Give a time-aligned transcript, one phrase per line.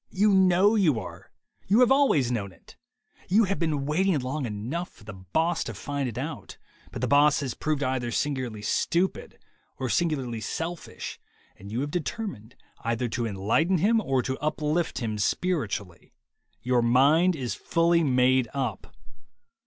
[0.09, 1.29] You know you are.
[1.67, 2.75] You have always known it.
[3.29, 6.57] You have been waiting long enough for the boss to find it out,
[6.91, 9.37] but the boss has proved either singu larly stupid
[9.77, 11.19] or singularly selfish,
[11.55, 16.13] and you have determined either to enlighten him or to uplift him spiritually.
[16.63, 18.95] Your mind is fully made up.